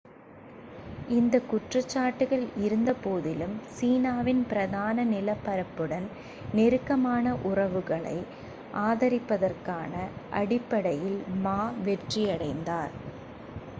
[1.09, 6.07] இந்தக் குற்றச்சாட்டுகள் இருந்தபோதிலும் சீனாவின் பிரதான நிலப்பரப்புடன்
[6.53, 8.17] நெருக்கமான உறவுகளை
[8.83, 9.93] ஆதரிப்பதற்கான
[10.33, 11.59] அடிப்படையில் மா
[11.85, 12.95] வெற்றியடைந்தார்